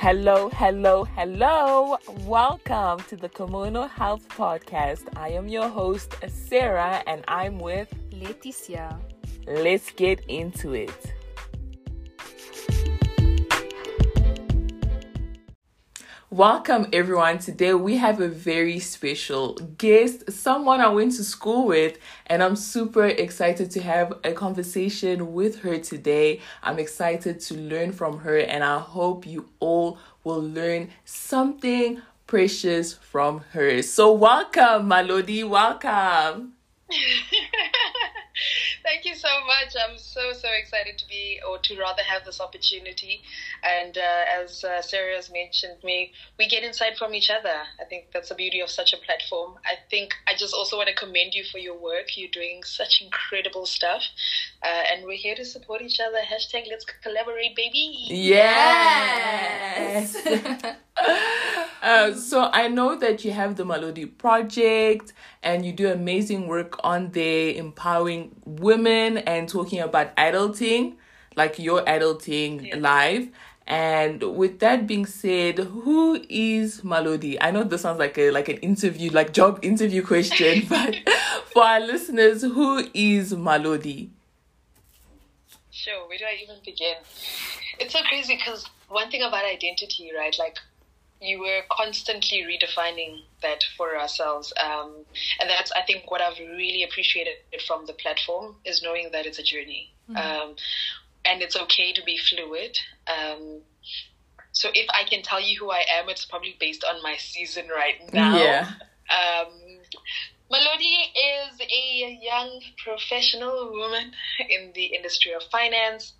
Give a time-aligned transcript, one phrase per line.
[0.00, 1.98] Hello, hello, hello.
[2.24, 5.02] Welcome to the Kimono Health Podcast.
[5.14, 8.98] I am your host, Sarah, and I'm with Leticia.
[9.46, 11.12] Let's get into it.
[16.32, 17.38] Welcome, everyone.
[17.38, 22.54] Today we have a very special guest, someone I went to school with, and I'm
[22.54, 26.40] super excited to have a conversation with her today.
[26.62, 32.94] I'm excited to learn from her, and I hope you all will learn something precious
[32.94, 33.82] from her.
[33.82, 35.42] So, welcome, Malodi.
[35.48, 36.52] Welcome.
[38.82, 39.74] Thank you so much.
[39.76, 43.22] I'm so so excited to be, or to rather have this opportunity.
[43.62, 47.54] And uh, as uh, Sarah has mentioned, me we get insight from each other.
[47.80, 49.54] I think that's the beauty of such a platform.
[49.64, 52.16] I think I just also want to commend you for your work.
[52.16, 54.02] You're doing such incredible stuff,
[54.62, 56.18] uh, and we're here to support each other.
[56.18, 58.06] Hashtag Let's collaborate, baby.
[58.08, 60.16] Yes.
[61.82, 66.78] uh, so I know that you have the Malodi project and you do amazing work
[66.84, 70.94] on there, empowering women and talking about adulting,
[71.36, 72.76] like your adulting Yeah.
[72.76, 73.28] life.
[73.66, 77.36] And with that being said, who is Malodi?
[77.40, 80.96] I know this sounds like a like an interview, like job interview question, but
[81.52, 84.10] for our listeners, who is Malodi?
[85.70, 86.94] Sure, where do I even begin?
[87.78, 90.34] It's so crazy because one thing about identity, right?
[90.38, 90.56] Like,
[91.20, 94.52] you were constantly redefining that for ourselves.
[94.62, 95.04] Um,
[95.38, 97.34] and that's, I think, what I've really appreciated
[97.66, 99.92] from the platform is knowing that it's a journey.
[100.16, 100.56] Um,
[101.24, 102.78] and it's okay to be fluid.
[103.06, 103.60] Um,
[104.52, 107.68] so if I can tell you who I am, it's probably based on my season
[107.68, 108.36] right now.
[108.36, 108.70] Yeah.
[109.10, 109.52] Um,
[110.50, 114.12] Malodi is a young professional woman
[114.48, 116.14] in the industry of finance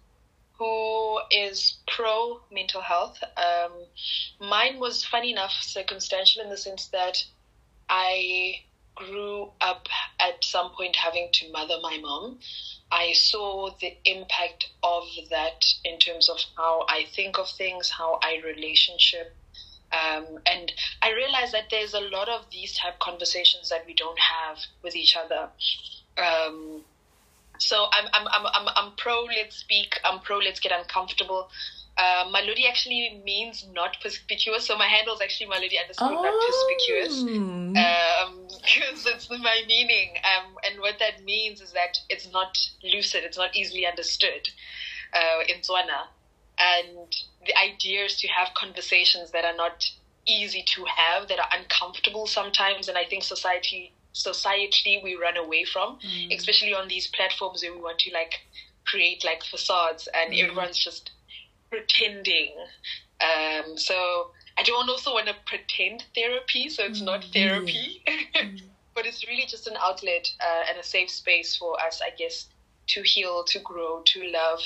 [0.61, 3.19] who is pro mental health.
[3.36, 3.72] Um,
[4.39, 7.16] mine was funny enough circumstantial in the sense that
[7.88, 8.60] I
[8.94, 9.88] grew up
[10.20, 12.38] at some point having to mother my mom.
[12.93, 18.19] I saw the impact of that in terms of how I think of things, how
[18.22, 19.34] I relationship
[19.93, 20.72] um, and
[21.03, 24.94] I realize that there's a lot of these type conversations that we don't have with
[24.94, 25.49] each other.
[26.16, 26.84] Um,
[27.60, 31.50] so I'm, I'm, I'm, I'm, I'm pro let's speak, I'm pro let's get uncomfortable.
[31.97, 37.25] Uh, Malodi actually means not perspicuous, so my handle is actually Malodi underscore not perspicuous
[37.76, 38.25] Oh.
[38.26, 40.15] um, because it's my meaning.
[40.25, 44.49] Um, and what that means is that it's not lucid, it's not easily understood
[45.12, 46.09] uh, in Tswana.
[46.59, 47.16] And
[47.47, 49.88] the idea is to have conversations that are not
[50.26, 52.88] easy to have, that are uncomfortable sometimes.
[52.88, 55.98] And I think society, societally, we run away from,
[56.32, 58.41] especially on these platforms where we want to like
[58.87, 61.10] create like facades and everyone's just
[61.71, 62.53] pretending.
[63.20, 68.03] Um, so I don't also want to pretend therapy, so it's not therapy,
[68.94, 72.47] but it's really just an outlet uh, and a safe space for us, I guess,
[72.88, 74.60] to heal, to grow, to love,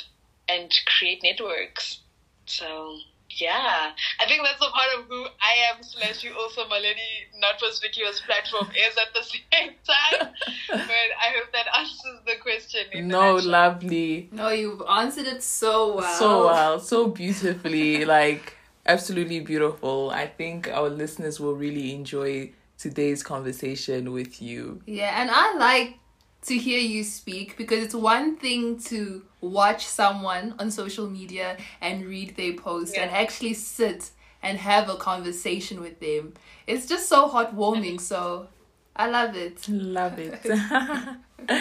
[0.49, 2.00] and create networks.
[2.47, 2.99] So
[3.41, 5.83] yeah, I think that's a part of who I am.
[5.83, 10.28] Slash, you also Malodi, not perspicuous platform is at the same time.
[10.71, 12.83] but I hope that answers the question.
[12.93, 13.50] in No, nutshell.
[13.50, 14.28] lovely.
[14.33, 16.19] No, you've answered it so well.
[16.19, 18.56] so well, so beautifully, like
[18.87, 20.11] absolutely beautiful.
[20.11, 24.81] I think our listeners will really enjoy today's conversation with you.
[24.87, 25.99] Yeah, and I like
[26.43, 32.05] to hear you speak because it's one thing to watch someone on social media and
[32.05, 34.10] read their post and actually sit
[34.43, 36.34] and have a conversation with them.
[36.66, 38.00] It's just so heartwarming.
[38.00, 38.49] So
[38.94, 39.66] I love it.
[39.69, 40.41] Love it.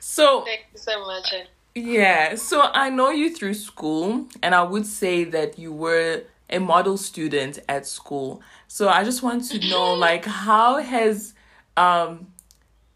[0.00, 1.32] so, Thank you so much.
[1.74, 6.58] yeah, so I know you through school, and I would say that you were a
[6.58, 8.42] model student at school.
[8.68, 11.34] So I just want to know, like, how has
[11.76, 12.28] um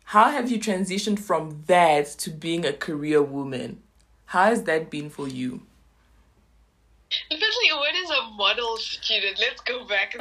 [0.04, 3.82] how have you transitioned from that to being a career woman?
[4.28, 5.62] How has that been for you?
[7.30, 9.40] Especially, what is a model student?
[9.40, 10.14] Let's go back.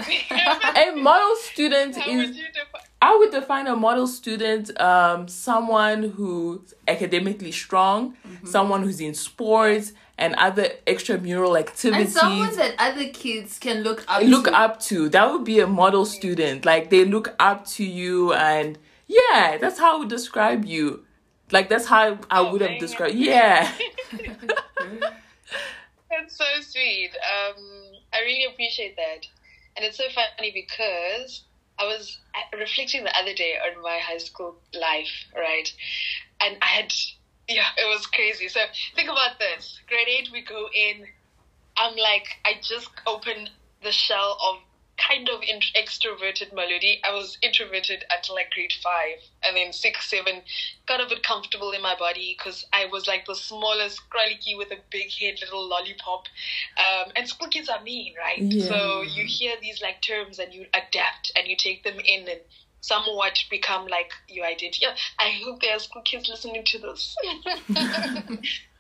[0.78, 2.82] A model student How is would you define?
[3.02, 8.16] I would define a model student um someone who's academically strong,
[8.46, 12.16] someone who's in sports and other extramural activities.
[12.16, 12.56] And activities.
[12.56, 14.54] someone that other kids can look up look to.
[14.54, 15.10] up to.
[15.10, 16.64] That would be a model student.
[16.64, 21.04] Like they look up to you and yeah, that's how I would describe you.
[21.52, 22.80] Like that's how I Oh, would have dang it.
[22.80, 23.72] described yeah.
[26.10, 27.12] That's so sweet.
[27.16, 27.64] Um,
[28.14, 29.26] I really appreciate that.
[29.76, 31.44] And it's so funny because
[31.80, 32.18] I was
[32.58, 35.72] reflecting the other day on my high school life, right?
[36.42, 36.94] And I had,
[37.48, 38.48] yeah, it was crazy.
[38.48, 38.62] So
[38.96, 39.80] think about this.
[39.88, 41.06] Grade 8, we go in.
[41.78, 43.50] I'm like, I just opened
[43.84, 44.58] the shell of
[44.98, 47.00] kind of in- extroverted Malodi.
[47.04, 50.42] I was introverted until like grade five, and then six, seven,
[50.88, 54.72] got a bit comfortable in my body because I was like the smallest kraliki with
[54.72, 56.26] a big head, little lollipop.
[56.78, 58.42] Um, and school kids are mean, right?
[58.42, 58.68] Yeah.
[58.68, 62.42] So you hear these like terms and you adapt and you take them in and
[62.82, 64.80] somewhat become like your identity.
[64.82, 67.16] Yeah, I hope there are school kids listening to this.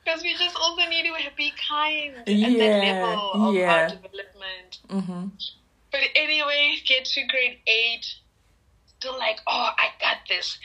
[0.08, 3.74] Because we just also need to be kind at that Yeah, level of yeah.
[3.74, 4.80] our development.
[4.88, 5.28] Mm-hmm.
[5.92, 8.06] But anyway, get to grade eight.
[9.00, 10.58] Still like, oh, I got this.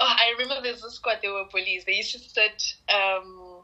[0.00, 1.84] Oh, I remember there's this squad, they were bullies.
[1.84, 3.60] They used to sit, um,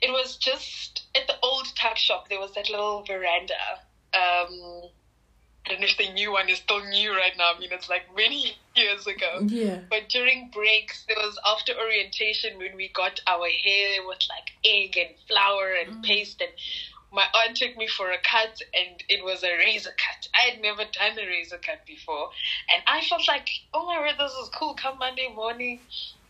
[0.00, 3.54] it was just at the old tuck shop, there was that little veranda.
[4.14, 4.90] Um,
[5.64, 7.52] I don't know if the new one is still new right now.
[7.54, 9.40] I mean, it's like many years ago.
[9.46, 9.80] Yeah.
[9.88, 14.96] But during breaks, there was after orientation when we got our hair with like egg
[14.96, 16.40] and flour and paste.
[16.40, 16.50] And
[17.12, 20.26] my aunt took me for a cut, and it was a razor cut.
[20.34, 22.28] I had never done a razor cut before.
[22.72, 24.74] And I felt like, oh my word, this is cool.
[24.74, 25.80] Come Monday morning,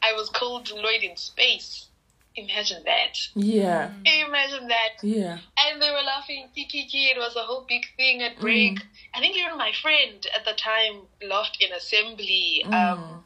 [0.02, 1.88] I was called Lloyd in space.
[2.34, 3.16] Imagine that.
[3.34, 3.90] Yeah.
[4.04, 4.90] Imagine that.
[5.02, 5.38] Yeah.
[5.58, 8.78] And they were laughing, kiki, it was a whole big thing at break.
[9.14, 12.64] I think even my friend at the time laughed in assembly.
[12.72, 13.24] Um,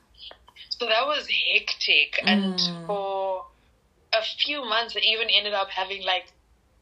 [0.71, 2.19] so that was hectic.
[2.27, 2.87] And Mm.
[2.87, 3.47] for
[4.13, 6.27] a few months, I even ended up having like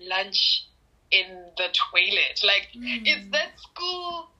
[0.00, 0.66] lunch
[1.10, 1.26] in
[1.56, 2.40] the toilet.
[2.44, 2.68] Like,
[3.04, 4.30] it's that school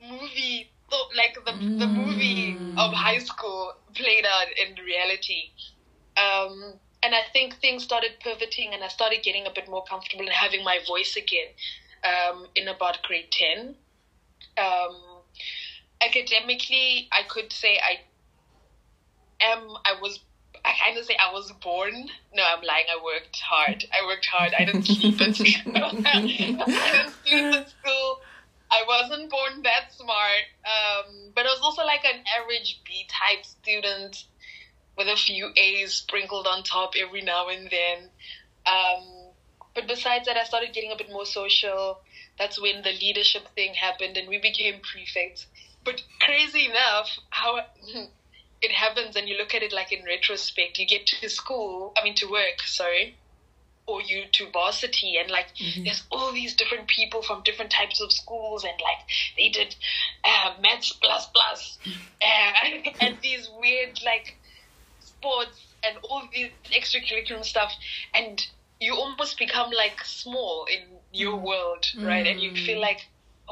[0.00, 5.50] movie, so, like the, the movie of high school played out in reality.
[6.16, 10.24] Um, and I think things started pivoting, and I started getting a bit more comfortable
[10.24, 11.48] and having my voice again
[12.04, 13.74] um, in about grade 10.
[14.58, 15.22] Um,
[16.00, 18.00] academically, I could say I
[19.40, 20.20] am, I was,
[20.64, 22.08] I kind of say I was born.
[22.34, 22.84] No, I'm lying.
[22.90, 23.84] I worked hard.
[23.92, 24.52] I worked hard.
[24.58, 25.72] I didn't sleep at school.
[25.74, 28.20] I didn't sleep at school.
[28.70, 30.44] I wasn't born that smart.
[30.64, 34.24] Um, but I was also like an average B type student
[34.96, 38.08] with a few A's sprinkled on top every now and then.
[38.66, 39.32] Um,
[39.74, 42.00] but besides that, I started getting a bit more social.
[42.38, 45.46] That's when the leadership thing happened and we became prefects.
[45.84, 47.60] But crazy enough, how
[48.62, 52.04] it happens and you look at it like in retrospect, you get to school, I
[52.04, 53.16] mean to work, sorry,
[53.86, 55.48] or you to varsity and like
[55.84, 58.98] there's all these different people from different types of schools and like
[59.36, 59.74] they did
[60.24, 61.78] uh, maths plus plus
[62.22, 62.52] uh,
[63.00, 64.36] and these weird like
[65.00, 67.72] sports and all these extracurricular stuff
[68.14, 68.46] and
[68.80, 70.80] you almost become like small in
[71.12, 72.26] your world right?
[72.26, 73.00] And you feel like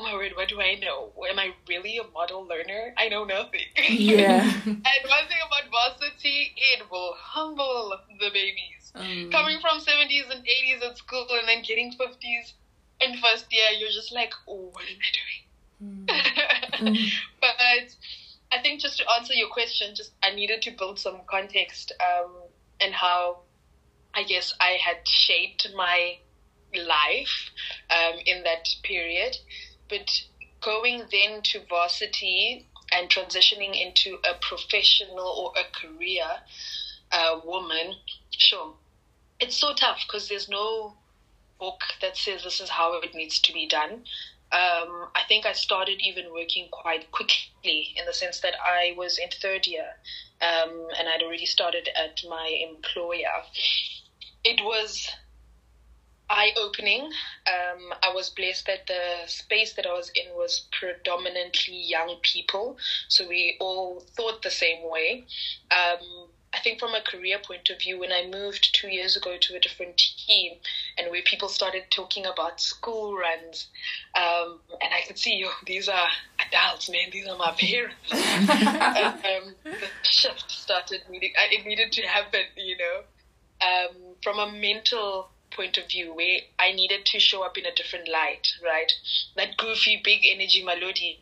[0.01, 1.13] oh my word what do i know?
[1.29, 2.95] Am i really a model learner?
[2.97, 3.69] I know nothing.
[3.89, 4.43] Yeah.
[4.65, 8.93] and one thing about varsity it will humble the babies.
[8.95, 12.53] Um, coming from 70s and 80s at school and then getting 50s
[13.01, 16.97] in first year you're just like oh what am i doing?
[17.41, 17.57] But
[18.53, 22.33] I think just to answer your question, just I needed to build some context um,
[22.81, 23.41] and how
[24.15, 26.19] I guess I had shaped my
[26.75, 27.51] life
[27.91, 29.37] um, in that period.
[29.91, 30.09] But
[30.61, 36.27] going then to varsity and transitioning into a professional or a career
[37.13, 37.97] uh, woman,
[38.31, 38.75] sure,
[39.39, 40.95] it's so tough because there's no
[41.59, 44.05] book that says this is how it needs to be done
[44.53, 49.19] um, I think I started even working quite quickly in the sense that I was
[49.19, 49.87] in third year
[50.43, 53.45] um, and I'd already started at my employer.
[54.43, 55.09] It was
[56.31, 57.03] eye opening.
[57.47, 62.79] Um, I was blessed that the space that I was in was predominantly young people,
[63.09, 65.25] so we all thought the same way.
[65.71, 69.37] Um, I think from a career point of view, when I moved two years ago
[69.41, 69.97] to a different
[70.27, 70.55] team
[70.99, 73.69] and where people started talking about school runs,
[74.17, 76.09] um, and I could see, oh, these are
[76.49, 77.95] adults, man, these are my parents.
[78.13, 83.03] um, the shift started needing, uh, it needed to happen, you know,
[83.65, 87.75] um, from a mental point of view where I needed to show up in a
[87.75, 88.93] different light, right?
[89.37, 91.19] That goofy, big energy Malodi.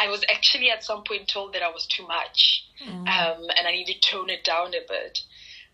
[0.00, 3.72] I was actually at some point told that I was too much um, and I
[3.72, 5.20] needed to tone it down a bit.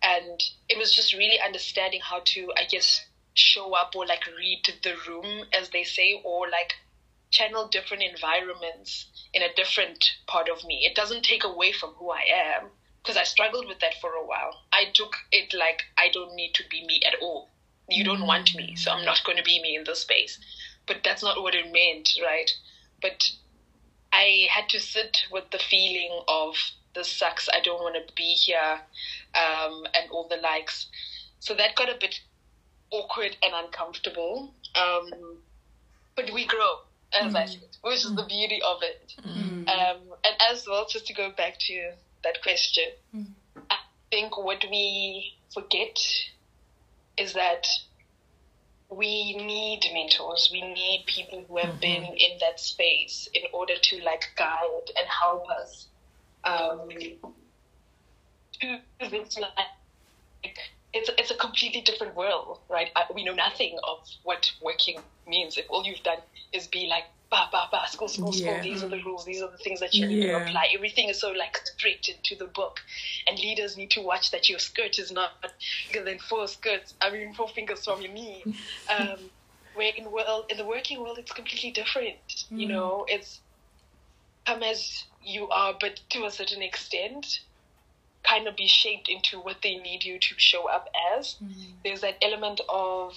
[0.02, 3.00] And it was just really understanding how to, I guess,
[3.34, 6.74] show up or like read the room, as they say, or like
[7.30, 10.86] channel different environments in a different part of me.
[10.86, 12.70] It doesn't take away from who I am
[13.06, 14.64] because I struggled with that for a while.
[14.72, 17.48] I took it like I don't need to be me at all.
[17.88, 20.40] You don't want me, so I'm not going to be me in this space.
[20.86, 22.50] But that's not what it meant, right?
[23.00, 23.30] But
[24.12, 26.56] I had to sit with the feeling of
[26.96, 28.80] this sucks, I don't want to be here,
[29.34, 30.86] um, and all the likes.
[31.38, 32.18] So that got a bit
[32.90, 34.52] awkward and uncomfortable.
[34.74, 35.38] Um,
[36.16, 36.78] but we grow
[37.12, 39.14] as athletes, which is the beauty of it.
[39.68, 41.92] Um, and as well, just to go back to
[42.26, 42.84] that question,
[43.70, 43.76] I
[44.10, 45.98] think what we forget
[47.16, 47.66] is that
[48.90, 50.48] we need mentors.
[50.52, 55.06] We need people who have been in that space in order to like guide and
[55.08, 55.86] help us
[56.44, 56.88] um,
[58.60, 58.78] to
[59.10, 59.50] this like
[60.92, 62.90] it's it's a completely different world, right?
[62.96, 65.56] I, we know nothing of what working means.
[65.58, 66.18] If all you've done
[66.52, 68.40] is be like ba ba ba school school Yeah.
[68.40, 70.36] school, these are the rules, these are the things that you need to Yeah.
[70.36, 70.68] apply.
[70.74, 72.80] Everything is so like strict into the book,
[73.28, 75.32] and leaders need to watch that your skirt is not
[75.88, 76.94] bigger than four skirts.
[77.00, 78.46] I mean, four fingers from your knee.
[78.88, 79.30] Um,
[79.72, 82.44] where in world in the working world, it's completely different.
[82.56, 83.40] You know, it's
[84.46, 87.26] come as you are, but to a certain extent,
[88.26, 91.36] kind of be shaped into what they need you to show up as.
[91.84, 93.14] There's that element of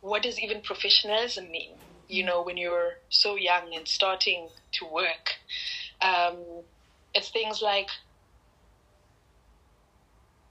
[0.00, 1.80] what does even professionalism mean?
[2.14, 5.34] You know, when you're so young and starting to work,
[6.00, 6.64] um,
[7.14, 7.88] it's things like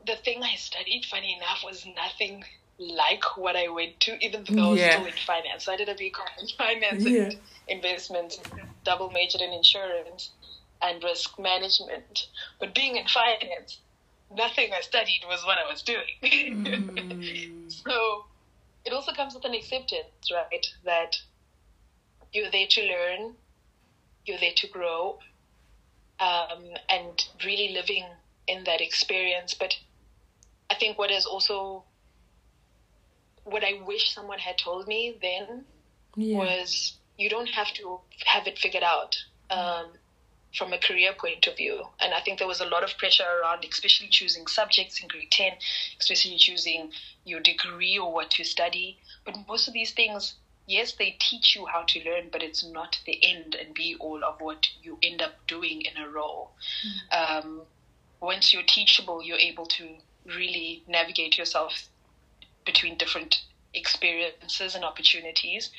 [0.05, 2.43] the thing I studied, funny enough, was nothing
[2.79, 4.89] like what I went to, even though I was Yeah.
[4.89, 5.67] still in finance.
[5.67, 7.29] I did a BCom in finance Yeah.
[7.29, 7.35] and
[7.67, 8.39] investments,
[8.83, 10.33] double majored in insurance
[10.81, 12.27] and risk management.
[12.59, 13.81] But being in finance,
[14.29, 16.15] nothing I studied was what I was doing.
[17.67, 18.25] so
[18.85, 20.65] it also comes with an acceptance, right?
[20.83, 21.15] That
[22.33, 23.35] you're there to learn,
[24.25, 25.19] you're there to grow,
[26.19, 28.05] um, and really living
[28.47, 29.53] in that experience.
[29.53, 29.75] But
[30.69, 31.85] I think what is also
[33.43, 35.65] what I wish someone had told me then
[36.15, 36.37] Yeah.
[36.39, 39.15] was you don't have to have it figured out
[39.49, 39.93] um,
[40.53, 41.87] from a career point of view.
[41.99, 45.31] And I think there was a lot of pressure around, especially choosing subjects in grade
[45.31, 45.53] 10,
[45.99, 46.89] especially choosing
[47.25, 48.97] your degree or what to study.
[49.25, 50.35] But most of these things,
[50.67, 54.23] yes, they teach you how to learn, but it's not the end and be all
[54.23, 56.51] of what you end up doing in a role.
[57.11, 57.61] Um,
[58.21, 61.89] once you're teachable, you're able to really navigate yourself
[62.65, 63.43] between different
[63.73, 65.69] experiences and opportunities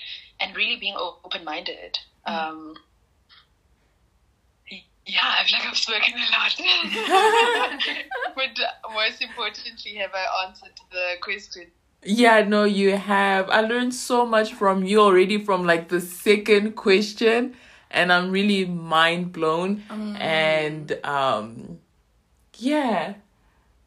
[0.41, 1.99] and really being open minded.
[2.27, 2.77] Um,
[5.07, 6.57] yeah, I feel like I've spoken a lot.
[8.35, 11.71] but uh, most importantly, have I answered the question?
[12.05, 13.49] Yeah, no, you have.
[13.51, 17.55] I learned so much from you already from like the second question,
[17.91, 19.83] and I'm really mind blown.
[19.89, 20.21] Mm.
[20.21, 21.79] And um,
[22.59, 23.15] yeah,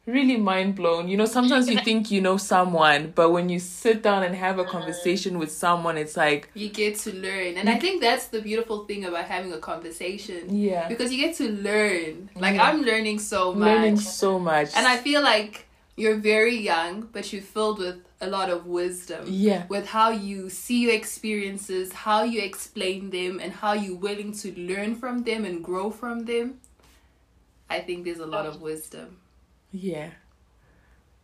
[0.07, 1.07] really mind blown.
[1.09, 4.57] You know, sometimes you think you know someone, but when you sit down and have
[4.57, 4.71] a uh-huh.
[4.71, 7.57] conversation with someone, it's like, You get to learn.
[7.57, 7.81] And I mm.
[7.81, 10.55] think that's the beautiful thing about having a conversation.
[10.55, 12.29] yeah, Because you get to learn.
[12.35, 12.69] Like Yeah.
[12.69, 13.67] I'm learning so much.
[13.67, 14.71] learning so much.
[14.75, 15.66] And I feel like
[15.97, 19.25] you're very young, but you're filled with a lot of wisdom.
[19.27, 24.31] yeah, With how you see your experiences, how you explain them, and how you're willing
[24.43, 26.59] to learn from them and grow from them.
[27.69, 29.17] I think there's a lot of wisdom.
[29.71, 30.11] yeah.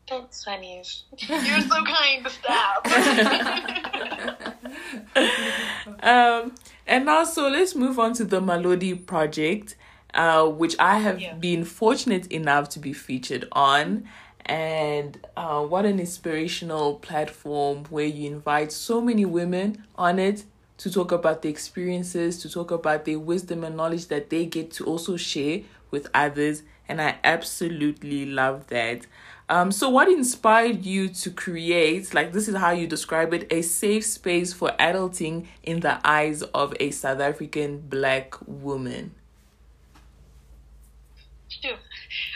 [0.06, 1.04] Thanks, Sunnies.
[1.30, 2.26] You're so kind.
[2.26, 2.86] To stop.
[6.04, 6.54] um,
[6.86, 9.78] and also let's move on to the Malodi project,
[10.14, 11.36] uh, which I have Yeah.
[11.36, 14.10] been fortunate enough to be featured on.
[14.46, 20.44] And uh, what an inspirational platform where you invite so many women on it
[20.78, 24.72] to talk about their experiences, to talk about their wisdom and knowledge that they get
[24.72, 26.64] to also share with others.
[26.90, 29.06] And I absolutely love that.
[29.50, 33.62] Um, so, what inspired you to create, like, this is how you describe it, a
[33.62, 39.14] safe space for adulting in the eyes of a South African black woman?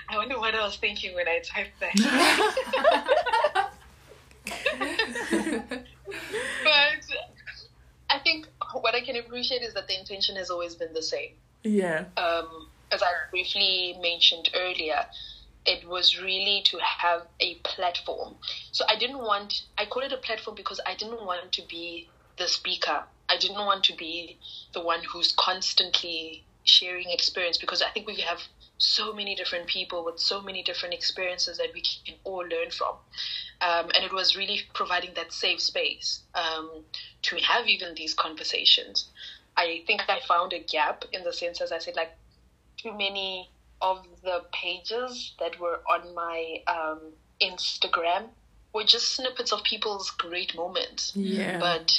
[0.10, 1.96] I wonder what I was thinking when I typed that.
[6.63, 7.03] but
[8.10, 11.31] I think what I can appreciate is that the intention has always been the same.
[11.63, 12.05] Yeah.
[12.15, 15.05] um, as I briefly mentioned earlier,
[15.65, 18.36] it was really to have a platform.
[18.72, 22.10] So I didn't want, I call it a platform because I didn't want to be
[22.38, 23.03] the speaker.
[23.29, 24.38] I didn't want to be
[24.74, 28.39] the one who's constantly sharing experience because I think we have
[28.77, 32.96] so many different people with so many different experiences that we can all learn from.
[33.62, 36.84] Um, and it was really providing that safe space um,
[37.24, 39.10] to have even these conversations.
[39.55, 42.12] I think I found a gap in the sense, as I said, like
[42.77, 43.50] too many
[43.81, 47.00] of the pages that were on my um,
[47.41, 48.29] Instagram
[48.74, 51.57] were just snippets of people's great moments, Yeah.
[51.60, 51.91] but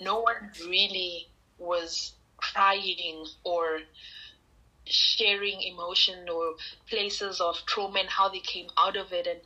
[0.00, 3.80] no one really was crying or
[4.90, 6.54] sharing emotion or
[6.88, 9.26] places of trauma and how they came out of it.
[9.26, 9.40] And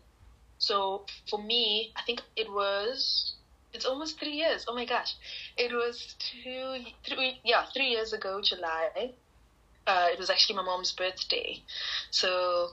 [0.59, 3.35] so for me, I think it was
[3.73, 4.65] it's almost three years.
[4.69, 5.15] Oh my gosh,
[5.57, 9.13] it was two, three, yeah, three years ago, July.
[9.87, 11.63] Uh, it was actually my mom's birthday,
[12.11, 12.71] so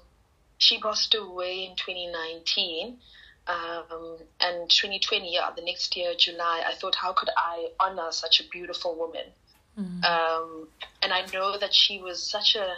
[0.58, 3.00] she passed away in 2019.
[3.48, 8.40] Um, and 2020, yeah, the next year, July, I thought, how could I honor such
[8.40, 9.34] a beautiful woman?
[9.80, 10.04] Mm-hmm.
[10.04, 10.68] Um,
[11.02, 12.76] and I know that she was such a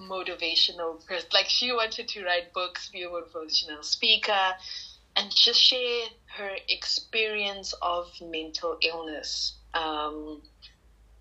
[0.00, 1.28] motivational person.
[1.32, 4.52] Like she wanted to write books, be a motivational speaker,
[5.16, 6.06] and just share
[6.36, 9.54] her experience of mental illness.
[9.74, 10.42] Um,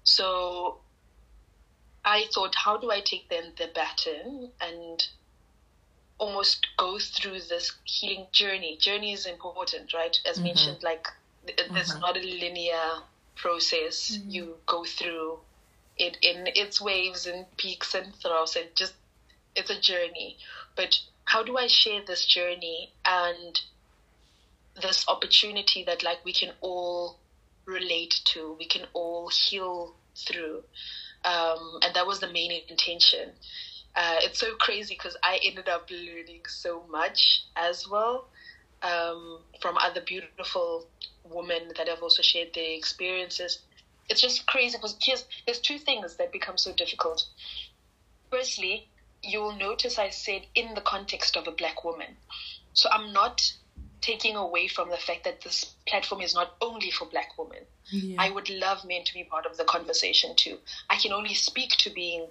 [0.03, 0.77] so
[2.03, 5.07] I thought, how do I take them the baton and
[6.17, 8.77] almost go through this healing journey?
[8.77, 10.17] Journey is important, right?
[10.25, 10.45] As mm-hmm.
[10.45, 11.07] mentioned, like
[11.45, 11.99] there's mm-hmm.
[11.99, 13.01] not a linear
[13.41, 14.17] process.
[14.17, 14.29] Mm-hmm.
[14.29, 15.39] You go through
[15.97, 18.93] it in its waves and peaks and troughs, and just
[19.55, 20.37] it's a journey.
[20.75, 20.95] But
[21.25, 23.61] how do I share this journey and
[24.81, 27.15] this opportunity that like we can all
[27.65, 30.63] relate to, we can all heal through?
[31.25, 33.31] um, and that was the main intention.
[33.95, 38.25] Uh, it's so crazy because I ended up learning so much as well
[38.81, 40.85] um, from other beautiful
[41.33, 43.59] women that have also shared their experiences.
[44.09, 47.25] It's just crazy because here's there's two things that become so difficult.
[48.29, 48.87] Firstly,
[49.23, 52.17] you'll notice I said in the context of a black woman.
[52.73, 53.53] So I'm not
[54.01, 57.59] taking away from the fact that this platform is not only for black women.
[57.91, 58.15] Yeah.
[58.19, 60.57] I would love men to be part of the conversation too.
[60.89, 62.27] I can only speak to being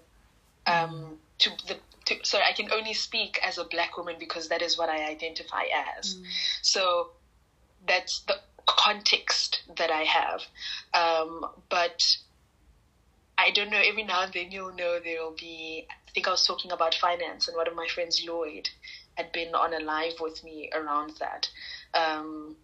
[0.67, 1.77] um to the
[2.07, 5.09] to, sorry, I can only speak as a black woman because that is what I
[5.09, 5.65] identify
[5.99, 6.17] as.
[6.17, 6.25] Mm.
[6.63, 7.11] So
[7.87, 8.37] that's the
[8.77, 10.43] context that I have.
[10.95, 12.17] Um, but
[13.39, 16.45] I don't know, every now and then you'll know there'll be I think I was
[16.45, 18.69] talking about finance and one of my friends Lloyd
[19.15, 21.49] had been on a live with me around that.
[21.95, 22.57] Um,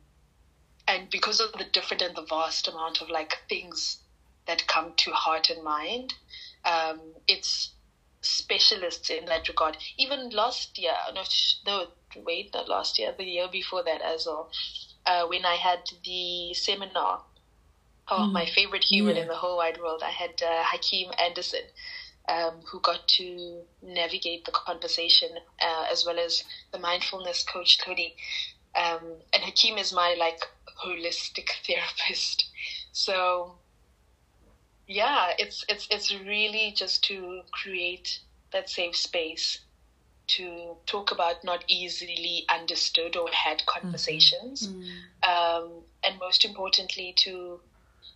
[0.89, 3.99] and because of the different and the vast amount of like things
[4.47, 6.15] that come to heart and mind,
[6.65, 7.71] um, it's
[8.21, 9.77] specialists in that regard.
[9.97, 11.23] Even last year, no,
[11.65, 14.51] no, wait, not last year, the year before that as well,
[15.07, 17.23] uh, when I had the seminar.
[18.09, 18.33] Oh, mm.
[18.33, 19.23] my favorite human yeah.
[19.23, 20.03] in the whole wide world.
[20.05, 21.63] I had uh, Hakeem Anderson,
[22.29, 28.17] um, who got to navigate the conversation uh, as well as the mindfulness coach Cody.
[28.75, 30.41] Um, and Hakeem is my like
[30.85, 32.49] holistic therapist.
[32.93, 33.57] So
[34.87, 38.21] yeah, it's it's it's really just to create
[38.53, 39.61] that safe space
[40.29, 43.81] to talk about not easily understood or had mm-hmm.
[43.81, 45.31] conversations, mm-hmm.
[45.31, 47.61] um, and most importantly to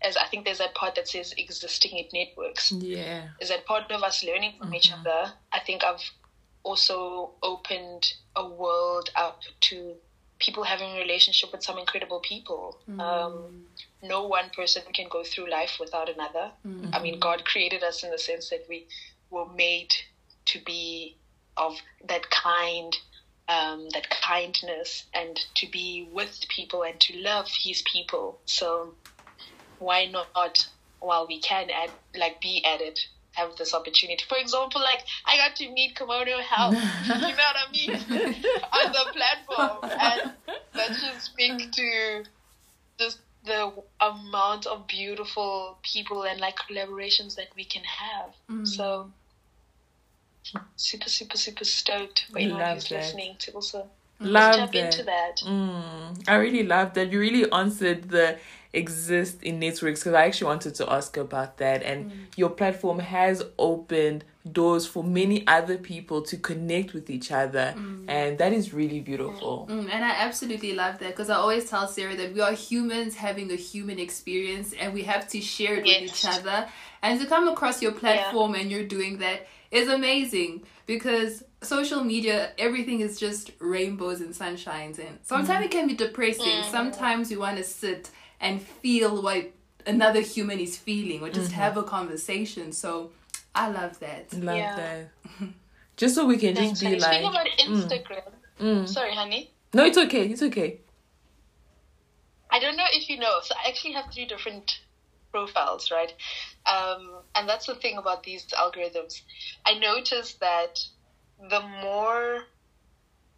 [0.02, 2.72] as I think there's that part that says existing in networks.
[2.72, 3.28] Yeah.
[3.40, 4.76] Is that part of us learning from mm-hmm.
[4.76, 5.32] each other?
[5.52, 6.02] I think I've
[6.62, 9.94] also opened a world up to
[10.38, 12.78] people having a relationship with some incredible people.
[12.88, 13.00] Mm-hmm.
[13.00, 13.64] Um,
[14.02, 16.50] no one person can go through life without another.
[16.66, 16.94] Mm-hmm.
[16.94, 18.86] I mean, God created us in the sense that we
[19.28, 19.94] were made
[20.46, 21.16] to be
[21.60, 21.76] of
[22.08, 22.96] that kind,
[23.48, 28.40] um, that kindness, and to be with people and to love His people.
[28.46, 28.94] So
[29.78, 30.66] why not
[31.00, 32.98] while we can add like be at it
[33.32, 34.24] have this opportunity?
[34.28, 37.90] For example like i got to meet kimono health you know what i mean?
[38.72, 39.90] On the platform.
[39.90, 40.32] And
[40.74, 42.24] let's just speak to
[42.98, 48.30] just the amount of beautiful people and like collaborations that we can have.
[48.50, 48.66] Mm.
[48.66, 49.10] so
[50.76, 52.96] super super super stoked for anyone who's that.
[52.96, 53.88] listening to also
[54.20, 54.84] love tap that.
[54.84, 56.28] into that mm.
[56.28, 58.38] i really love that you really answered the
[58.72, 61.82] exist in networks because I actually wanted to ask about that.
[61.82, 62.16] And mm.
[62.36, 68.04] your platform has opened doors for many other people to connect with each other, mm.
[68.08, 69.66] and that is really beautiful.
[69.68, 73.16] Mm, and I absolutely love that because I always tell Sarah that we are humans
[73.16, 76.00] having a human experience and we have to share it yes.
[76.00, 76.68] with each other.
[77.02, 78.60] And to come across your platform yeah.
[78.60, 84.98] and you're doing that is amazing because social media everything is just rainbows and sunshines
[84.98, 85.66] and sometimes mm.
[85.66, 86.70] it can be depressing mm.
[86.70, 89.52] sometimes you want to sit and feel what
[89.86, 91.60] another human is feeling or just mm-hmm.
[91.60, 92.72] have a conversation.
[92.72, 93.10] So
[93.54, 94.32] I love that.
[94.32, 94.76] Love yeah.
[94.76, 95.48] that.
[95.96, 97.00] just so we can Thanks, just be honey.
[97.00, 97.12] like.
[97.12, 97.82] Speaking about mm.
[97.82, 98.32] Instagram.
[98.60, 98.88] Mm.
[98.88, 99.50] Sorry, honey.
[99.72, 100.26] No, it's okay.
[100.26, 100.80] It's okay.
[102.50, 103.38] I don't know if you know.
[103.42, 104.80] So I actually have three different
[105.30, 106.12] profiles, right?
[106.66, 109.22] Um, and that's the thing about these algorithms.
[109.64, 110.80] I noticed that
[111.48, 112.44] the more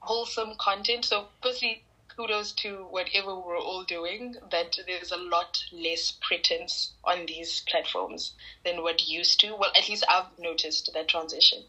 [0.01, 1.05] wholesome content.
[1.05, 1.85] So, firstly,
[2.17, 8.33] kudos to whatever we're all doing, that there's a lot less pretense on these platforms
[8.65, 9.55] than what used to.
[9.57, 11.65] Well, at least I've noticed that transition.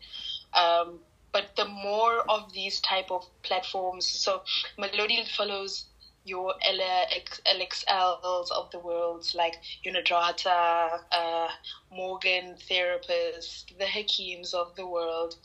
[0.53, 0.99] Um,
[1.31, 4.43] but the more of these type of platforms, so
[4.77, 5.85] Malodi follows
[6.25, 9.55] your LXLs of the world, like
[9.85, 11.47] Unadrata, uh,
[11.91, 15.35] Morgan therapists, the Hakeems of the world,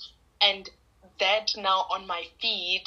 [0.40, 0.70] and
[1.18, 2.84] that now on my feed,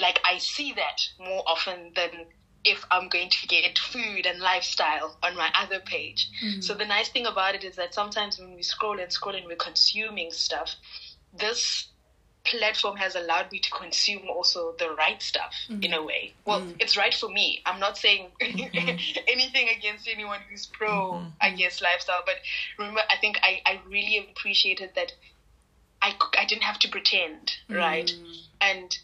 [0.00, 2.26] like I see that more often than
[2.64, 6.28] if I'm going to get food and lifestyle on my other page.
[6.42, 6.60] Mm-hmm.
[6.60, 9.46] So the nice thing about it is that sometimes when we scroll and scroll and
[9.46, 10.74] we're consuming stuff,
[11.32, 11.86] this
[12.46, 15.82] platform has allowed me to consume also the right stuff mm-hmm.
[15.82, 16.32] in a way.
[16.44, 16.76] Well, mm-hmm.
[16.78, 17.62] it's right for me.
[17.66, 19.18] I'm not saying mm-hmm.
[19.28, 21.28] anything against anyone who's pro, mm-hmm.
[21.40, 22.22] I guess, lifestyle.
[22.24, 22.36] But
[22.78, 25.12] remember, I think I, I really appreciated that
[26.02, 28.06] I, I didn't have to pretend, right?
[28.06, 28.36] Mm.
[28.60, 28.98] And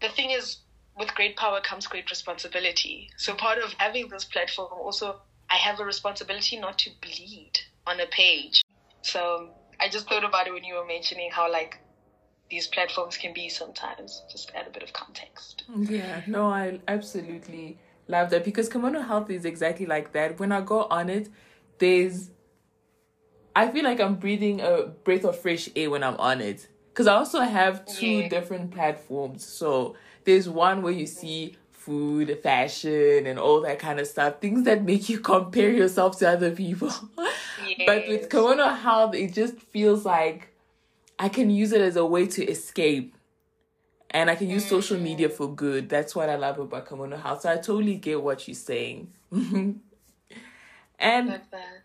[0.00, 0.58] the thing is,
[0.98, 3.10] with great power comes great responsibility.
[3.16, 8.00] So part of having this platform also, I have a responsibility not to bleed on
[8.00, 8.62] a page.
[9.02, 11.78] So I just thought about it when you were mentioning how like
[12.50, 14.22] these platforms can be sometimes.
[14.30, 15.64] Just add a bit of context.
[15.74, 20.38] Yeah, no, I absolutely love that because Kimono Health is exactly like that.
[20.38, 21.28] When I go on it,
[21.78, 22.30] there's
[23.54, 26.68] I feel like I'm breathing a breath of fresh air when I'm on it.
[26.88, 28.28] Because I also have two yeah.
[28.28, 29.44] different platforms.
[29.44, 34.40] So there's one where you see food, fashion, and all that kind of stuff.
[34.40, 36.92] Things that make you compare yourself to other people.
[37.18, 37.82] Yes.
[37.86, 40.49] but with Kimono Health, it just feels like
[41.20, 43.14] I can use it as a way to escape.
[44.08, 44.70] And I can use mm.
[44.70, 45.90] social media for good.
[45.90, 47.42] That's what I love about Kimono Health.
[47.42, 49.12] So I totally get what you're saying.
[50.98, 51.40] and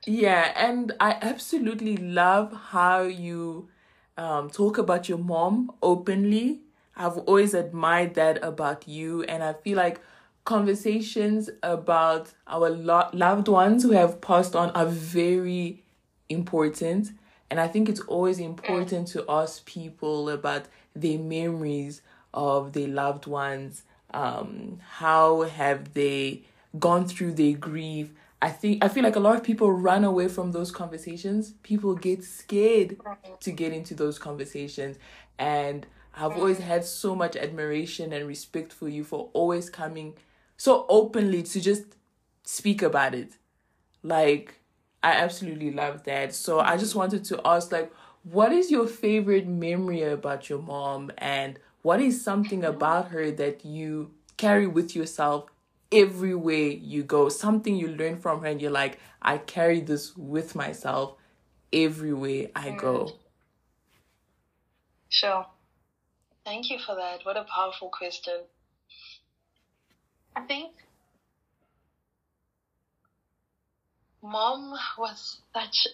[0.06, 3.67] yeah, and I absolutely love how you
[4.17, 6.62] um, talk about your mom openly.
[6.95, 10.00] I've always admired that about you, and I feel like
[10.45, 15.84] conversations about our lo- loved ones who have passed on are very
[16.30, 17.12] important
[17.49, 22.01] and I think it's always important to ask people about their memories
[22.34, 23.84] of their loved ones.
[24.13, 26.43] Um, how have they
[26.79, 28.12] gone through their grief?
[28.41, 31.53] I think I feel like a lot of people run away from those conversations.
[31.63, 32.97] People get scared
[33.39, 34.97] to get into those conversations.
[35.38, 40.15] And I've always had so much admiration and respect for you for always coming
[40.58, 41.84] so openly to just
[42.43, 43.34] speak about it.
[44.03, 44.55] Like
[45.05, 46.33] I absolutely love that.
[46.33, 51.11] So I just wanted to ask like what is your favorite memory about your mom
[51.19, 55.51] and what is something about her that you carry with yourself
[55.91, 57.29] everywhere you go?
[57.29, 61.13] Something you learn from her and you're like, I carry this with myself
[61.71, 63.11] everywhere I go.
[65.09, 65.45] Sure.
[66.43, 67.19] Thank you for that.
[67.23, 68.41] What a powerful question.
[70.35, 70.71] I think
[74.25, 75.88] mom was such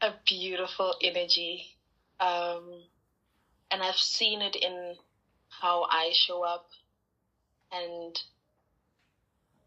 [0.00, 1.66] a beautiful energy.
[2.20, 2.84] Um,
[3.70, 4.96] and I've seen it in
[5.48, 6.64] how I show up
[7.72, 8.18] and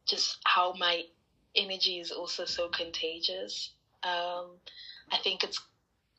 [0.08, 1.04] just how my
[1.56, 3.72] energy is also so contagious.
[4.04, 4.60] Um,
[5.12, 5.60] I think it's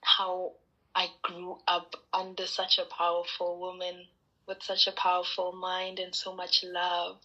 [0.03, 0.53] how
[0.95, 4.07] I grew up under such a powerful woman
[4.47, 7.19] with such a powerful mind and so much love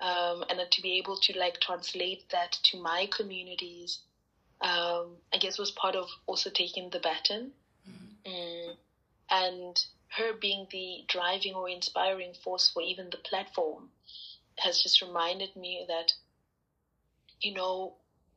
[0.00, 4.00] um, and to be able to like translate that to my communities,
[4.60, 7.52] um, I guess was part of also taking the baton,
[7.88, 8.30] mm-hmm.
[8.30, 8.76] mm.
[9.30, 13.90] and her being the driving or inspiring force for even the platform
[14.56, 16.12] has just reminded me that
[17.40, 17.94] you know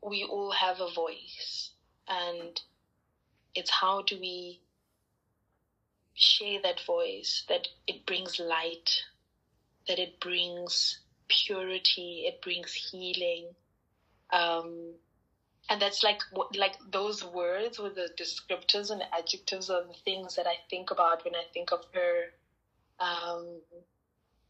[0.07, 1.71] we all have a voice
[2.07, 2.61] and
[3.55, 4.59] it's how do we
[6.13, 9.03] share that voice that it brings light
[9.87, 10.99] that it brings
[11.45, 13.47] purity, it brings healing.
[14.31, 14.93] Um,
[15.69, 16.21] and that's like
[16.55, 21.23] like those words with the descriptors and adjectives of the things that I think about
[21.23, 22.25] when I think of her.
[22.99, 23.61] Um,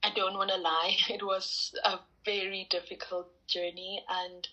[0.03, 4.47] I don't want to lie; it was a very difficult journey, and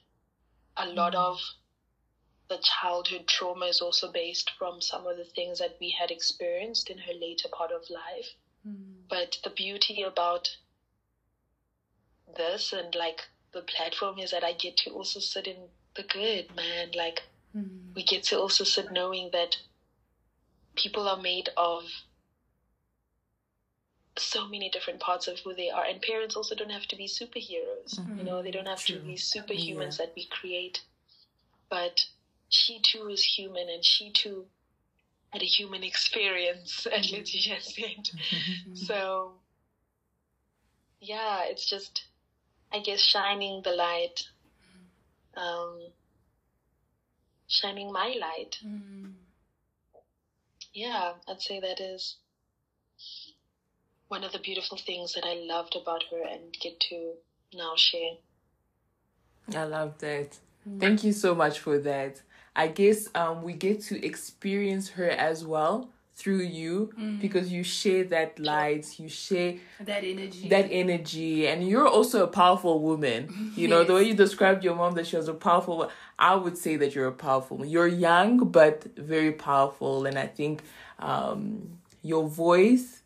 [0.76, 1.18] a lot mm.
[1.18, 1.38] of
[2.48, 6.90] the childhood trauma is also based from some of the things that we had experienced
[6.90, 8.34] in her later part of life.
[8.66, 9.08] Mm.
[9.08, 10.48] But the beauty about
[12.36, 15.56] this and like the platform is that I get to also sit in
[15.96, 16.90] the good, man.
[16.94, 17.22] Like
[17.56, 17.94] mm-hmm.
[17.94, 19.56] we get to also sit knowing that
[20.76, 21.84] people are made of
[24.16, 27.06] so many different parts of who they are and parents also don't have to be
[27.06, 28.18] superheroes mm-hmm.
[28.18, 28.96] you know they don't have True.
[28.96, 30.06] to be superhumans yeah.
[30.06, 30.82] that we create
[31.70, 32.04] but
[32.48, 34.46] she too is human and she too
[35.30, 38.74] had a human experience as Letitia said mm-hmm.
[38.74, 39.32] so
[41.00, 42.07] yeah it's just
[42.72, 44.22] I guess shining the light,
[45.36, 45.78] um,
[47.46, 48.58] shining my light.
[48.64, 49.12] Mm.
[50.74, 52.16] Yeah, I'd say that is
[54.08, 57.14] one of the beautiful things that I loved about her and get to
[57.54, 58.16] now share.
[59.54, 60.38] I love that.
[60.78, 62.20] Thank you so much for that.
[62.54, 67.20] I guess um, we get to experience her as well through you mm.
[67.20, 72.26] because you share that light, you share that energy, that energy, and you're also a
[72.26, 73.52] powerful woman.
[73.54, 73.70] You yes.
[73.70, 75.88] know the way you described your mom that she was a powerful.
[76.18, 77.64] I would say that you're a powerful.
[77.64, 80.62] You're young but very powerful, and I think
[80.98, 83.02] um, your voice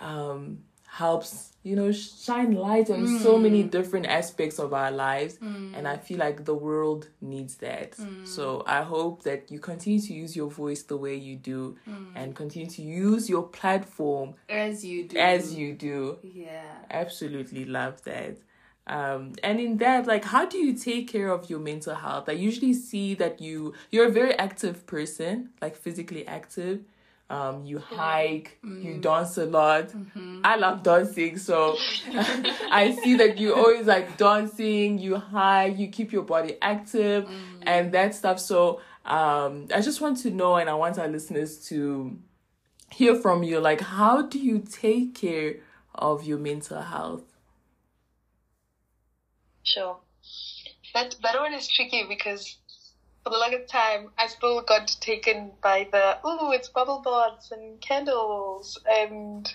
[0.00, 0.58] um,
[0.96, 3.22] helps you know shine light on mm.
[3.22, 5.76] so many different aspects of our lives mm.
[5.76, 8.26] and i feel like the world needs that mm.
[8.26, 12.06] so i hope that you continue to use your voice the way you do mm.
[12.14, 18.02] and continue to use your platform as you do as you do yeah absolutely love
[18.04, 18.38] that
[18.86, 22.32] um, and in that like how do you take care of your mental health i
[22.32, 26.80] usually see that you you're a very active person like physically active
[27.28, 28.82] um, you hike, mm.
[28.82, 29.88] you dance a lot.
[29.88, 30.40] Mm-hmm.
[30.44, 31.76] I love dancing, so
[32.70, 37.62] I see that you always like dancing, you hike, you keep your body active mm.
[37.62, 38.38] and that stuff.
[38.38, 42.16] So um, I just want to know, and I want our listeners to
[42.92, 45.56] hear from you, like how do you take care
[45.94, 47.24] of your mental health?
[49.64, 49.96] Sure.
[50.94, 52.56] That that one is tricky because
[53.26, 57.80] for the longest time, I still got taken by the, ooh, it's bubble baths and
[57.80, 59.52] candles and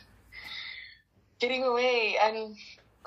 [1.39, 2.17] getting away.
[2.21, 2.57] And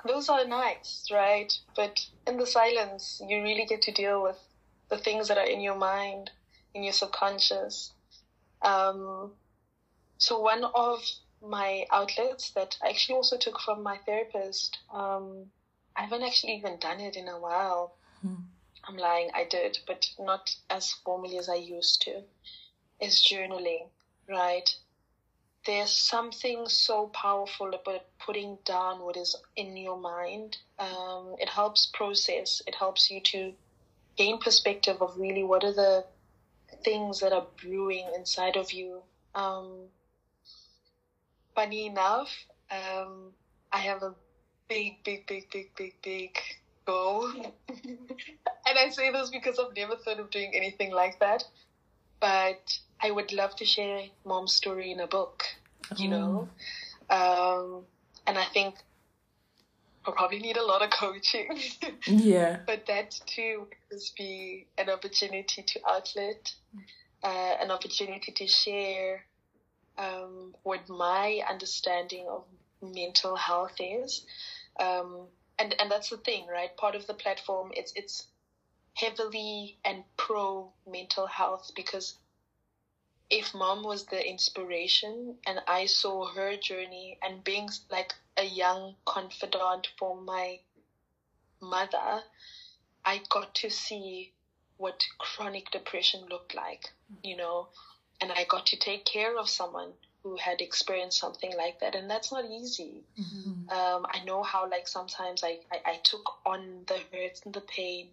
[0.08, 1.52] those are nice, right?
[1.76, 1.90] But
[2.26, 4.38] in the silence, you really get to deal with
[4.88, 6.30] the things that are in your mind,
[6.72, 7.92] in your subconscious.
[8.62, 9.32] Um,
[10.16, 11.02] so one of
[11.42, 15.50] my outlets that I actually also took from my therapist, um,
[15.94, 17.92] I haven't actually even done it in a while.
[18.22, 18.36] Hmm.
[18.86, 22.24] I'm lying, I did, but not as formally as I used to,
[23.00, 23.90] is journaling,
[24.28, 24.68] right?
[25.66, 30.58] There's something so powerful about putting down what is in your mind.
[30.78, 33.54] Um, it helps process, it helps you to
[34.16, 36.04] gain perspective of really what are the
[36.84, 39.04] things that are brewing inside of you.
[39.34, 39.90] Um,
[41.54, 42.30] funny enough,
[42.70, 43.34] um,
[43.72, 44.14] I have a
[44.68, 46.30] big, big, big, big, big, big
[46.86, 47.30] goal.
[48.66, 51.44] and I say this because I've never thought of doing anything like that.
[52.20, 55.44] But I would love to share mom's story in a book,
[55.96, 56.48] you know?
[57.10, 57.76] Oh.
[57.76, 57.82] Um,
[58.26, 58.76] and I think
[60.06, 61.58] I'll probably need a lot of coaching.
[62.06, 62.60] yeah.
[62.66, 66.52] But that too would be an opportunity to outlet,
[67.22, 69.24] uh, an opportunity to share
[69.98, 72.44] um, what my understanding of
[72.82, 74.24] mental health is.
[74.80, 75.26] Um,
[75.58, 76.76] and and that's the thing, right?
[76.76, 78.26] Part of the platform it's it's
[78.94, 82.16] heavily and pro mental health because
[83.30, 88.96] if mom was the inspiration and I saw her journey and being like a young
[89.04, 90.60] confidant for my
[91.60, 92.22] mother,
[93.04, 94.32] I got to see
[94.76, 96.90] what chronic depression looked like,
[97.22, 97.68] you know,
[98.20, 99.94] and I got to take care of someone
[100.24, 103.04] who had experienced something like that and that's not easy.
[103.20, 103.68] Mm-hmm.
[103.68, 107.60] um, i know how like sometimes I, I, I, took on the hurts and the
[107.60, 108.08] pain.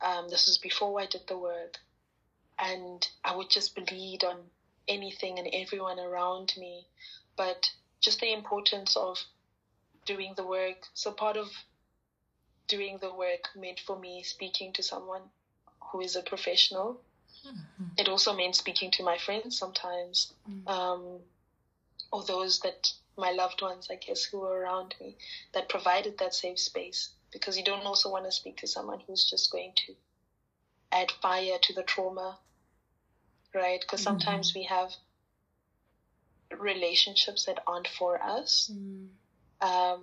[0.00, 1.78] Um, this was before i did the work.
[2.58, 4.38] And i would just bleed on
[4.88, 6.86] anything and everyone around me.
[7.36, 7.70] But
[8.00, 9.18] just the importance of
[10.06, 10.88] doing the work.
[10.94, 11.48] So part of
[12.68, 15.22] doing the work meant for me speaking to someone
[15.92, 17.00] who is a professional.
[17.46, 17.84] Mm-hmm.
[17.96, 20.34] it also meant speaking to my friends sometimes.
[20.46, 20.68] Mm-hmm.
[20.68, 21.20] um,
[22.12, 25.16] or those that my loved ones, I guess, who were around me
[25.52, 27.10] that provided that safe space.
[27.32, 29.94] Because you don't also want to speak to someone who's just going to
[30.90, 32.38] add fire to the trauma,
[33.54, 33.80] right?
[33.80, 34.18] Because mm-hmm.
[34.18, 34.90] sometimes we have
[36.58, 38.70] relationships that aren't for us.
[38.72, 39.08] Mm.
[39.60, 40.02] Um,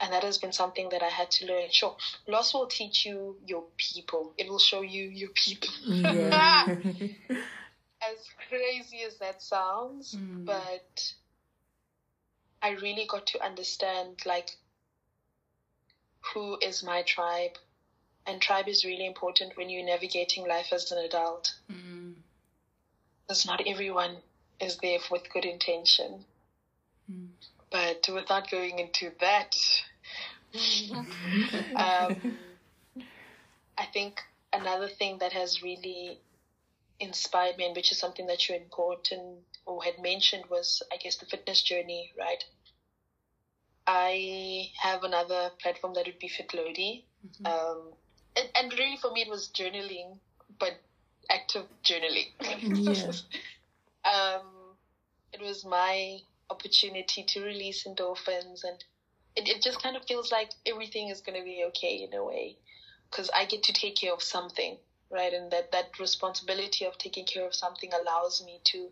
[0.00, 1.68] and that has been something that I had to learn.
[1.70, 1.96] Sure,
[2.28, 4.32] loss will teach you your people.
[4.38, 5.70] It will show you your people.
[5.86, 6.66] Yeah.
[8.00, 8.18] as
[8.48, 10.44] crazy as that sounds, mm.
[10.44, 11.12] but
[12.62, 14.56] I really got to understand like
[16.32, 17.52] who is my tribe.
[18.26, 21.54] And tribe is really important when you're navigating life as an adult.
[21.72, 22.14] Mm.
[23.26, 24.18] Because not everyone
[24.60, 26.24] is there with good intention.
[27.10, 27.28] Mm.
[27.70, 29.54] But without going into that,
[31.76, 32.38] um,
[33.76, 34.20] I think
[34.52, 36.18] another thing that has really
[37.00, 41.16] inspired me, and which is something that you important or had mentioned, was I guess
[41.16, 42.42] the fitness journey, right?
[43.86, 47.04] I have another platform that would be Fitlodi.
[47.26, 47.46] Mm-hmm.
[47.46, 47.92] Um,
[48.36, 50.18] and, and, really for me it was journaling,
[50.58, 50.80] but
[51.30, 52.28] active journaling.
[54.04, 54.10] Yeah.
[54.12, 54.76] um,
[55.32, 56.18] it was my
[56.50, 58.82] opportunity to release endorphins and
[59.36, 62.24] it, it just kind of feels like everything is going to be okay in a
[62.24, 62.56] way
[63.10, 64.78] because I get to take care of something,
[65.10, 65.32] right?
[65.32, 68.88] And that, that responsibility of taking care of something allows me to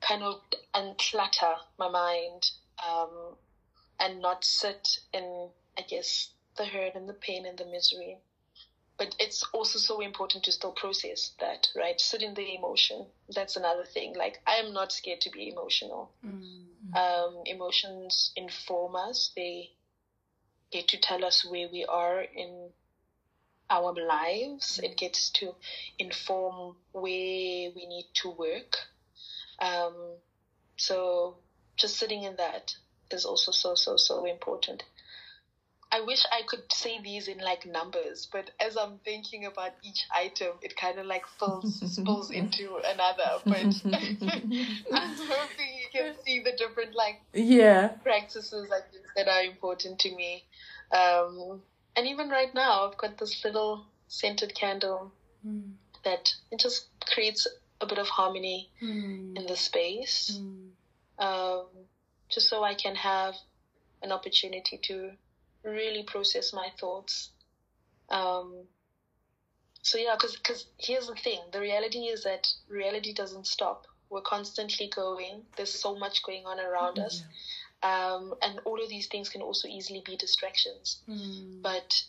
[0.00, 0.40] kind of
[0.74, 2.50] unclutter my mind
[2.88, 3.36] um,
[3.98, 8.18] and not sit in, I guess, the hurt and the pain and the misery.
[8.98, 11.98] But it's also so important to still process that, right?
[11.98, 13.06] Sit in the emotion.
[13.34, 14.14] That's another thing.
[14.14, 16.10] Like, I am not scared to be emotional.
[16.24, 16.94] Mm-hmm.
[16.94, 19.32] Um, emotions inform us.
[19.34, 19.70] They
[20.70, 22.68] get to tell us where we are in
[23.70, 24.76] our lives.
[24.76, 24.84] Mm-hmm.
[24.84, 25.54] It gets to
[25.98, 28.76] inform where we need to work.
[29.60, 29.94] Um,
[30.76, 31.36] so
[31.76, 32.74] just sitting in that
[33.10, 34.84] is also so, so, so important.
[35.92, 40.06] I wish I could say these in like numbers, but as I'm thinking about each
[40.14, 43.40] item, it kind of like fills, spills into another.
[43.44, 48.84] But I'm hoping you can see the different like yeah practices like
[49.16, 50.44] that are important to me.
[50.92, 51.60] Um,
[51.96, 55.12] and even right now, I've got this little scented candle
[55.44, 55.72] mm.
[56.04, 57.48] that it just creates
[57.80, 59.36] a bit of harmony mm.
[59.36, 60.38] in the space.
[60.38, 60.70] Mm.
[61.18, 61.66] Um,
[62.28, 63.34] just so I can have
[64.02, 65.10] an opportunity to
[65.64, 67.30] really process my thoughts.
[68.08, 68.64] Um,
[69.82, 73.86] so yeah, because because here's the thing: the reality is that reality doesn't stop.
[74.08, 75.42] We're constantly going.
[75.56, 77.22] There's so much going on around mm, us,
[77.82, 80.98] um, and all of these things can also easily be distractions.
[81.08, 81.62] Mm.
[81.62, 82.02] But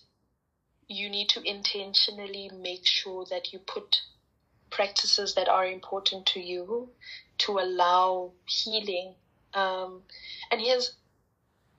[0.87, 4.01] you need to intentionally make sure that you put
[4.71, 6.89] practices that are important to you
[7.39, 9.13] to allow healing.
[9.53, 10.01] Um,
[10.49, 10.93] and here's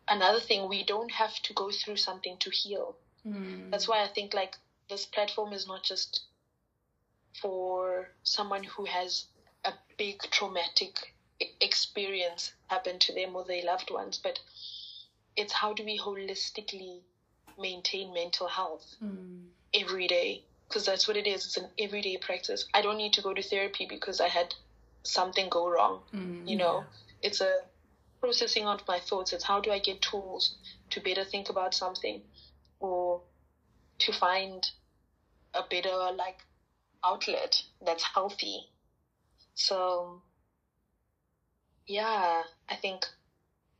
[0.09, 2.97] another thing we don't have to go through something to heal.
[3.27, 3.71] Mm.
[3.71, 4.57] That's why I think like
[4.89, 6.23] this platform is not just
[7.41, 9.27] for someone who has
[9.65, 11.15] a big traumatic
[11.61, 14.39] experience happen to them or their loved ones, but
[15.37, 17.01] it's how do we holistically
[17.59, 19.45] maintain mental health mm.
[19.75, 20.43] every day?
[20.73, 21.45] Because that's what it is.
[21.45, 22.65] It's an everyday practice.
[22.73, 24.55] I don't need to go to therapy because I had
[25.03, 26.01] something go wrong.
[26.15, 27.29] Mm, you know, yeah.
[27.29, 27.59] it's a
[28.23, 29.35] processing of my thoughts.
[29.35, 30.55] It's how do I get tools
[30.89, 32.23] to better think about something
[32.81, 33.21] or
[33.99, 34.71] to find
[35.53, 36.39] a better like
[37.05, 38.67] outlet that's healthy.
[39.55, 40.23] So
[41.87, 43.05] yeah, I think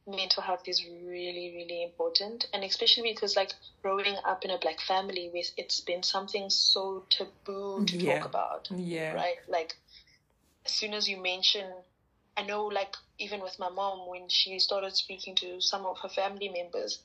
[0.07, 2.47] mental health is really, really important.
[2.53, 7.05] And especially because like growing up in a black family with it's been something so
[7.11, 8.19] taboo to yeah.
[8.19, 8.69] talk about.
[8.71, 9.15] Yeah.
[9.15, 9.37] Right?
[9.49, 9.75] Like
[10.65, 11.67] as soon as you mention
[12.37, 16.09] I know, like, even with my mom, when she started speaking to some of her
[16.09, 16.99] family members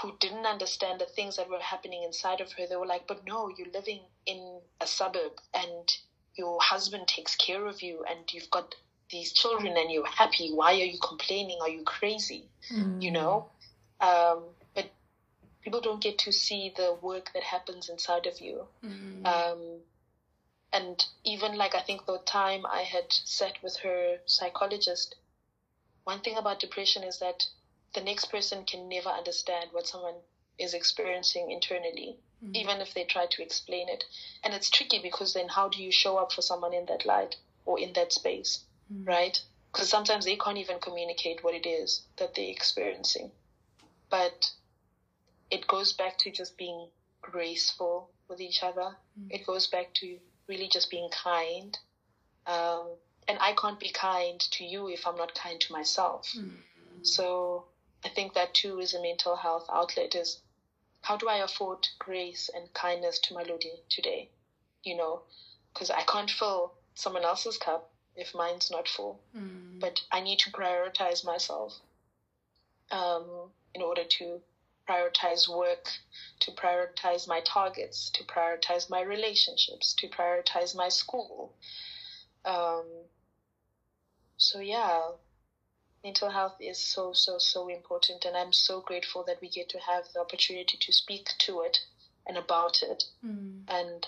[0.00, 3.24] who didn't understand the things that were happening inside of her, they were like, But
[3.24, 5.96] no, you're living in a suburb and
[6.34, 8.74] your husband takes care of you and you've got
[9.10, 10.50] these children and you're happy.
[10.52, 11.58] Why are you complaining?
[11.60, 12.48] Are you crazy?
[12.72, 13.02] Mm.
[13.02, 13.50] You know?
[14.00, 14.44] Um,
[14.74, 14.90] but
[15.62, 18.66] people don't get to see the work that happens inside of you.
[18.84, 19.26] Mm.
[19.26, 19.80] Um,
[20.72, 25.16] and even like I think the time I had sat with her psychologist,
[26.04, 27.44] one thing about depression is that
[27.94, 30.14] the next person can never understand what someone
[30.58, 32.54] is experiencing internally, mm-hmm.
[32.54, 34.04] even if they try to explain it.
[34.44, 37.36] And it's tricky because then how do you show up for someone in that light
[37.64, 39.04] or in that space, mm-hmm.
[39.04, 39.40] right?
[39.72, 43.30] Because sometimes they can't even communicate what it is that they're experiencing.
[44.10, 44.50] But
[45.50, 46.88] it goes back to just being
[47.22, 48.96] graceful with each other.
[49.18, 49.30] Mm-hmm.
[49.30, 51.78] It goes back to really just being kind.
[52.46, 52.88] Um,
[53.28, 56.32] and I can't be kind to you if I'm not kind to myself.
[56.36, 56.56] Mm-hmm.
[57.02, 57.66] So
[58.04, 60.40] I think that too is a mental health outlet is
[61.02, 64.30] how do I afford grace and kindness to Malodi today?
[64.82, 65.22] You know,
[65.72, 69.20] because I can't fill someone else's cup if mine's not full.
[69.36, 69.80] Mm.
[69.80, 71.78] But I need to prioritize myself
[72.90, 73.24] um,
[73.74, 74.40] in order to
[74.88, 75.88] prioritize work,
[76.40, 81.54] to prioritize my targets, to prioritize my relationships, to prioritize my school.
[82.44, 82.84] Um,
[84.36, 85.00] so, yeah,
[86.02, 88.24] mental health is so, so, so important.
[88.24, 91.78] And I'm so grateful that we get to have the opportunity to speak to it
[92.26, 93.04] and about it.
[93.24, 93.62] Mm.
[93.68, 94.06] And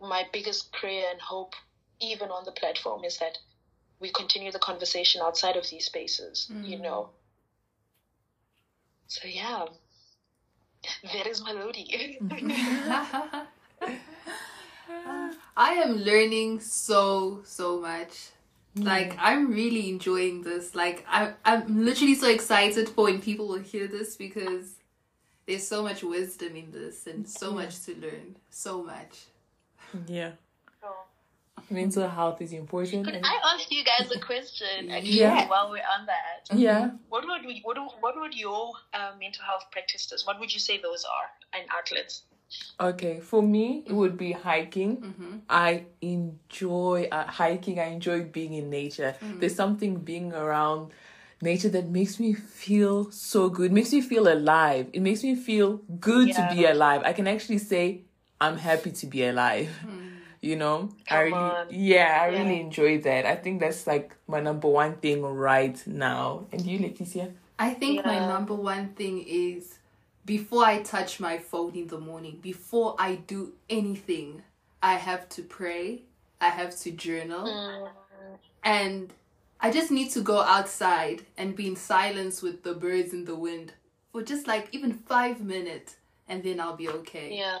[0.00, 1.54] my biggest prayer and hope,
[2.00, 3.38] even on the platform, is that
[4.00, 6.66] we continue the conversation outside of these spaces, mm.
[6.66, 7.10] you know.
[9.08, 9.66] So, yeah.
[11.02, 12.18] That is Malodi.
[15.56, 18.30] I am learning so so much.
[18.76, 20.74] Like I'm really enjoying this.
[20.74, 24.74] Like I I'm literally so excited for when people will hear this because
[25.46, 28.36] there's so much wisdom in this and so much to learn.
[28.50, 29.24] So much.
[30.06, 30.32] Yeah.
[31.70, 33.04] Mental health is important.
[33.04, 35.48] Could I ask you guys a question actually yeah.
[35.48, 36.56] while we're on that?
[36.56, 36.90] Yeah.
[37.08, 40.26] What would we, what what would your uh, mental health practices?
[40.26, 42.22] What would you say those are and outlets?
[42.80, 44.98] Okay, for me, it would be hiking.
[44.98, 45.36] Mm-hmm.
[45.50, 47.80] I enjoy uh, hiking.
[47.80, 49.16] I enjoy being in nature.
[49.20, 49.40] Mm-hmm.
[49.40, 50.92] There's something being around
[51.42, 53.72] nature that makes me feel so good.
[53.72, 54.88] Makes me feel alive.
[54.92, 56.48] It makes me feel good yeah.
[56.48, 57.02] to be alive.
[57.04, 58.02] I can actually say
[58.40, 59.68] I'm happy to be alive.
[59.84, 60.05] Mm-hmm.
[60.46, 61.66] You know, Come I really, on.
[61.70, 62.38] yeah, I yeah.
[62.38, 63.26] really enjoy that.
[63.26, 66.46] I think that's like my number one thing right now.
[66.52, 67.32] And you, Leticia?
[67.58, 68.06] I think yeah.
[68.06, 69.78] my number one thing is
[70.24, 74.42] before I touch my phone in the morning, before I do anything,
[74.82, 76.02] I have to pray,
[76.40, 77.88] I have to journal, mm.
[78.62, 79.12] and
[79.60, 83.34] I just need to go outside and be in silence with the birds in the
[83.34, 83.72] wind
[84.12, 85.96] for just like even five minutes,
[86.28, 87.36] and then I'll be okay.
[87.36, 87.58] Yeah.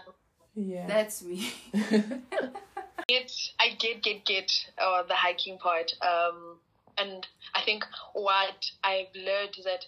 [0.54, 0.86] Yeah.
[0.86, 1.52] That's me.
[3.08, 5.92] get, I get, get, get uh, the hiking part.
[6.02, 6.58] Um,
[6.98, 9.86] and I think what I've learned is that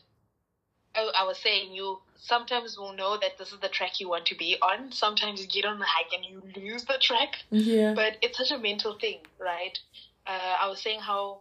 [0.94, 4.26] I, I was saying you sometimes will know that this is the track you want
[4.26, 4.92] to be on.
[4.92, 7.36] Sometimes you get on the hike and you lose the track.
[7.50, 7.94] Yeah.
[7.94, 9.78] But it's such a mental thing, right?
[10.26, 11.40] Uh, I was saying how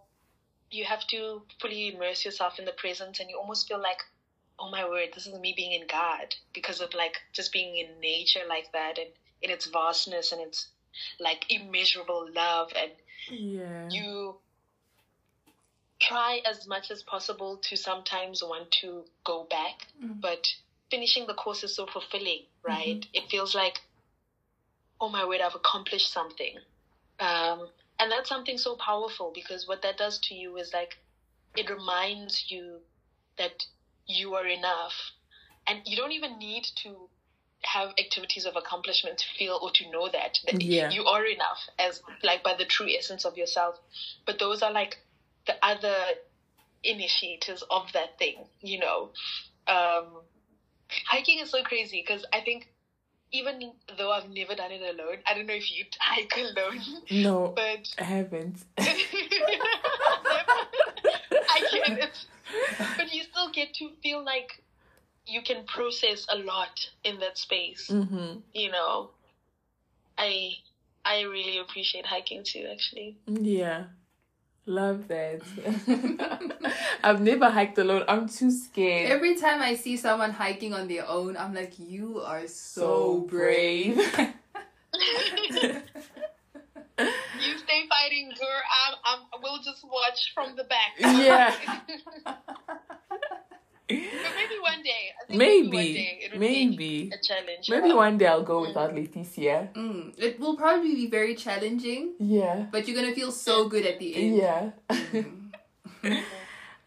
[0.71, 3.99] you have to fully immerse yourself in the present and you almost feel like,
[4.59, 7.99] oh my word, this is me being in God because of like just being in
[8.01, 9.09] nature like that and
[9.41, 10.67] in its vastness and its
[11.20, 12.92] like immeasurable love and
[13.30, 13.90] yeah.
[13.90, 14.36] you
[16.00, 20.20] try as much as possible to sometimes want to go back, mm-hmm.
[20.20, 20.46] but
[20.92, 23.02] finishing the course is so fulfilling, right?
[23.02, 23.16] Mm-hmm.
[23.16, 23.80] It feels like,
[25.02, 26.56] oh my word, I've accomplished something.
[27.20, 27.70] Um,
[28.00, 30.98] and that's something so powerful because what that does to you is like,
[31.56, 32.78] it reminds you
[33.38, 33.66] that
[34.06, 34.94] you are enough.
[35.66, 37.10] And you don't even need to
[37.68, 40.89] have activities of accomplishment to feel or to know that, that yeah.
[40.89, 43.80] you are enough as like by the true essence of yourself.
[44.26, 44.97] But those are like
[45.45, 45.95] the other
[46.84, 49.09] initiators of that thing, you know.
[49.68, 50.22] Um,
[51.05, 52.68] hiking is so crazy because I think
[53.32, 56.82] even though I've never done it alone, I don't know if you hike alone.
[57.11, 58.63] No, but I haven't.
[58.78, 58.88] I
[61.99, 62.26] it,
[62.97, 64.63] but you still get to feel like
[65.28, 67.89] you can process a lot in that space.
[67.91, 68.39] Mm-hmm.
[68.53, 69.11] You know,
[70.17, 70.53] I
[71.05, 72.67] I really appreciate hiking too.
[72.71, 73.86] Actually, yeah.
[74.69, 75.39] Love that.
[77.03, 78.03] I've never hiked alone.
[78.09, 79.09] I'm too scared.
[79.09, 83.19] Every time I see someone hiking on their own, I'm like, you are so, so
[83.30, 83.95] brave.
[83.95, 84.03] you
[87.63, 88.61] stay fighting, girl.
[88.75, 90.95] I'm, I'm, we'll just watch from the back.
[90.99, 91.55] Yeah.
[93.90, 95.14] maybe one day.
[95.30, 97.70] maybe, maybe, maybe a challenge.
[97.70, 98.68] Maybe one day I'll go mm.
[98.68, 99.74] without Leticia.
[99.74, 100.14] Mm.
[100.18, 102.14] It will probably be very challenging.
[102.20, 102.66] Yeah.
[102.72, 104.36] But you're gonna feel so good at the end.
[104.36, 104.72] Yeah.
[104.90, 105.52] Mm.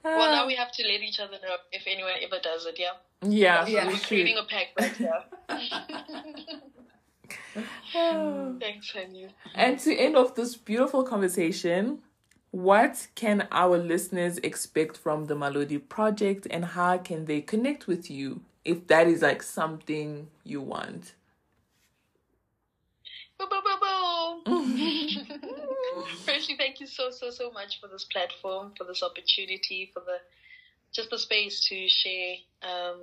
[0.04, 2.78] well, now we have to let each other know if anyone ever does it.
[2.78, 2.92] Yeah.
[3.22, 3.66] Yeah.
[3.66, 3.86] yeah.
[3.86, 4.96] We're creating a pact right
[7.92, 8.56] here.
[8.60, 9.28] Thanks, honey.
[9.54, 12.00] And to end off this beautiful conversation,
[12.50, 18.10] what can our listeners expect from the Malodi project and how can they connect with
[18.10, 21.14] you if that is like something you want?
[26.26, 30.18] Firstly, thank you so, so, so much for this platform, for this opportunity, for the
[30.92, 33.00] just the space to share um,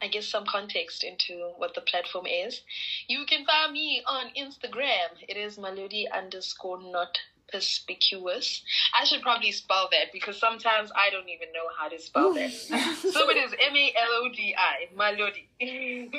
[0.00, 2.60] I guess some context into what the platform is.
[3.08, 5.08] You can find me on Instagram.
[5.28, 7.18] It is Malodi underscore not
[7.54, 8.62] perspicuous.
[8.92, 12.50] I should probably spell that because sometimes I don't even know how to spell that.
[12.52, 15.46] so it is M A L O D I, Malodi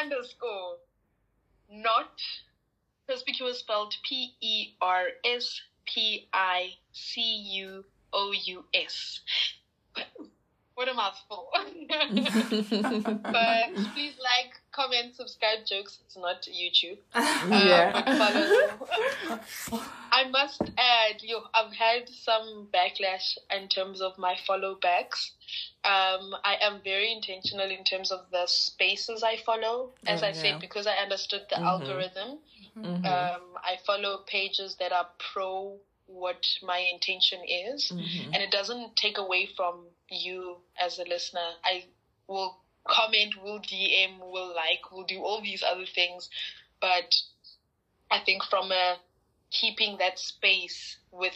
[0.00, 0.76] underscore
[1.72, 2.12] not
[3.08, 9.20] perspicuous spelled P E R S P I C U O U S.
[10.74, 11.50] What a mouthful.
[11.52, 11.98] but
[13.92, 15.66] please like, comment, subscribe.
[15.66, 15.98] Jokes.
[16.04, 16.98] It's not YouTube.
[17.50, 17.92] Yeah.
[18.18, 19.80] follow.
[20.12, 25.32] I must add, yo, I've had some backlash in terms of my follow backs.
[25.84, 29.90] Um, I am very intentional in terms of the spaces I follow.
[30.06, 30.34] As oh, I yeah.
[30.34, 31.64] said, because I understood the mm-hmm.
[31.64, 32.38] algorithm,
[32.76, 33.04] mm-hmm.
[33.04, 38.34] Um, I follow pages that are pro what my intention is, mm-hmm.
[38.34, 41.48] and it doesn't take away from you as a listener.
[41.64, 41.84] I
[42.26, 42.56] will
[42.88, 46.28] comment, will DM, will like, we'll do all these other things.
[46.80, 47.14] But
[48.10, 48.98] I think from a
[49.50, 51.34] keeping that space with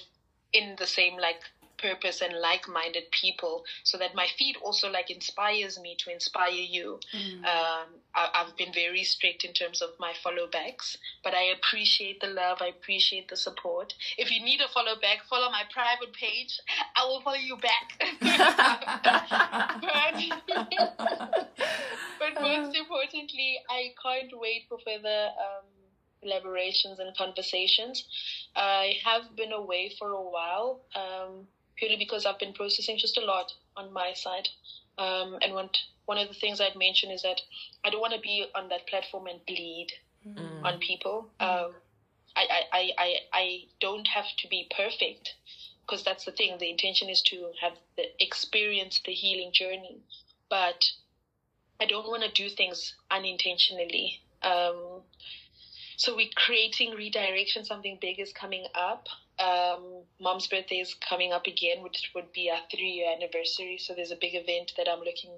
[0.52, 1.40] in the same like
[1.78, 7.00] purpose and like-minded people so that my feed also like inspires me to inspire you.
[7.14, 7.44] Mm.
[7.44, 12.20] um, I, have been very strict in terms of my follow backs but i appreciate
[12.20, 13.94] the love i appreciate the support.
[14.18, 16.60] If you need a follow back follow my private page.
[16.96, 17.86] I will follow you back.
[19.84, 20.14] But,
[22.18, 25.66] but most importantly i can't wait for further um,
[26.24, 28.04] collaborations and conversations.
[28.56, 31.46] I have been away for a while, um,
[31.76, 34.48] purely because I've been processing just a lot on my side.
[34.98, 35.70] Um, and one,
[36.06, 37.40] one of the things I'd mention is that
[37.84, 39.88] I don't want to be on that platform and bleed
[40.26, 40.64] mm.
[40.64, 41.30] on people.
[41.40, 41.72] Um,
[42.36, 45.34] I, I, I, I don't have to be perfect
[45.82, 46.56] because that's the thing.
[46.58, 50.00] The intention is to have the experience the healing journey,
[50.48, 50.82] but
[51.80, 54.20] I don't want to do things unintentionally.
[54.42, 55.02] Um,
[55.96, 57.64] so we're creating redirection.
[57.64, 59.08] Something big is coming up.
[59.38, 63.78] Um, mom's birthday is coming up again, which would be our three-year anniversary.
[63.78, 65.32] So there's a big event that I'm looking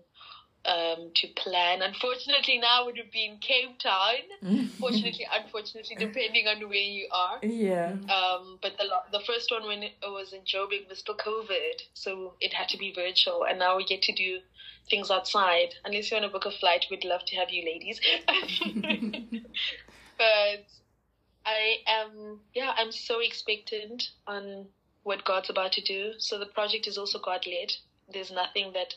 [0.66, 1.82] um, to plan.
[1.82, 4.68] Unfortunately, now it would be in Cape Town.
[4.78, 7.38] Fortunately, unfortunately, depending on where you are.
[7.42, 7.92] Yeah.
[8.10, 12.34] Um, but the the first one when it was in Joburg was still COVID, so
[12.40, 13.44] it had to be virtual.
[13.44, 14.38] And now we get to do
[14.90, 15.74] things outside.
[15.84, 18.00] Unless you want to book a flight, we'd love to have you ladies.
[20.18, 20.66] but
[21.46, 24.66] I am, yeah, I'm so expectant on
[25.04, 26.12] what God's about to do.
[26.18, 27.72] So the project is also God led.
[28.12, 28.94] There's nothing that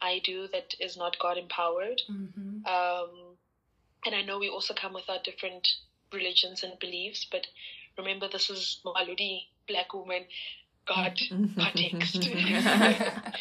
[0.00, 2.00] I do that is not God empowered.
[2.08, 2.64] Mm-hmm.
[2.64, 3.10] Um,
[4.06, 5.66] and I know we also come with our different
[6.12, 7.48] religions and beliefs, but
[7.98, 10.26] remember, this is Malodi, black woman,
[10.86, 11.18] God
[11.56, 12.14] context.
[12.22, 13.32] so yeah.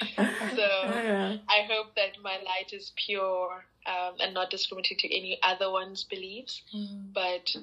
[1.48, 6.04] I hope that my light is pure um, and not discriminating to any other one's
[6.06, 6.64] beliefs.
[6.76, 7.14] Mm.
[7.14, 7.56] But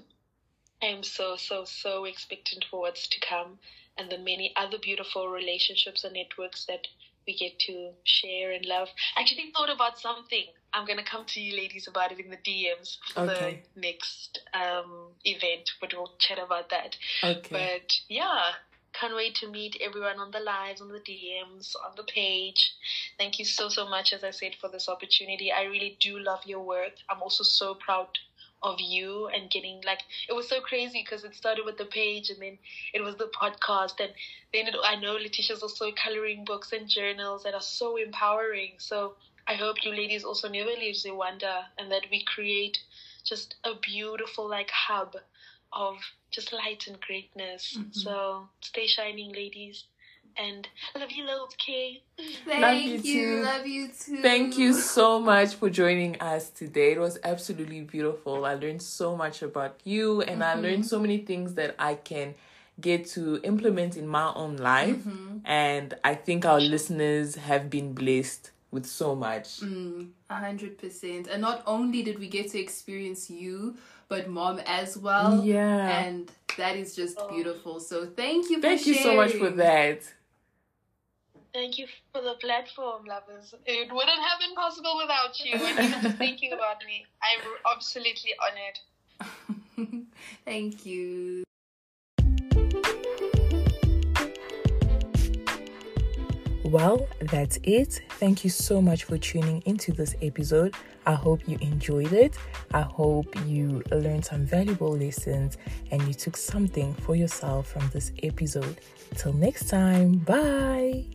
[0.82, 3.58] I'm so, so, so expectant for what's to come
[3.98, 6.86] and the many other beautiful relationships and networks that
[7.26, 8.88] we get to share and love.
[9.16, 10.44] I actually thought about something.
[10.72, 13.62] I'm going to come to you ladies about it in the DMs for okay.
[13.74, 16.96] the next um, event, but we'll chat about that.
[17.22, 17.48] Okay.
[17.50, 18.52] But yeah,
[18.92, 22.72] can't wait to meet everyone on the lives, on the DMs, on the page.
[23.18, 25.52] Thank you so, so much, as I said, for this opportunity.
[25.52, 26.94] I really do love your work.
[27.08, 28.08] I'm also so proud
[28.62, 32.30] of you and getting like it was so crazy because it started with the page
[32.30, 32.58] and then
[32.92, 34.12] it was the podcast and
[34.52, 38.74] then it, I know Letitia's also coloring books and journals that are so empowering.
[38.78, 39.14] So
[39.46, 42.78] I hope you ladies also never leave Zewanda and that we create
[43.24, 45.16] just a beautiful like hub
[45.72, 45.96] of
[46.30, 47.76] just light and greatness.
[47.76, 47.92] Mm-hmm.
[47.92, 49.84] So stay shining, ladies.
[50.40, 50.66] And
[50.98, 52.02] love you loads, Kay.
[52.46, 53.42] Thank love you, you.
[53.42, 54.22] Love you too.
[54.22, 56.92] Thank you so much for joining us today.
[56.92, 58.46] It was absolutely beautiful.
[58.46, 60.58] I learned so much about you and mm-hmm.
[60.58, 62.34] I learned so many things that I can
[62.80, 64.96] get to implement in my own life.
[64.96, 65.38] Mm-hmm.
[65.44, 69.60] And I think our listeners have been blessed with so much.
[69.60, 71.26] Mm, a hundred percent.
[71.26, 73.76] And not only did we get to experience you,
[74.08, 75.44] but mom as well.
[75.44, 76.00] Yeah.
[76.00, 77.28] And that is just oh.
[77.28, 77.80] beautiful.
[77.80, 79.10] So thank you Thank you sharing.
[79.10, 80.02] so much for that.
[81.52, 83.54] Thank you for the platform, lovers.
[83.66, 87.04] It wouldn't have been possible without you and even just thinking about me.
[87.22, 87.40] I'm
[87.74, 90.06] absolutely honored.
[90.44, 91.42] Thank you.
[96.70, 98.00] Well, that's it.
[98.10, 100.76] Thank you so much for tuning into this episode.
[101.04, 102.36] I hope you enjoyed it.
[102.72, 105.56] I hope you learned some valuable lessons
[105.90, 108.80] and you took something for yourself from this episode.
[109.16, 111.06] Till next time, bye.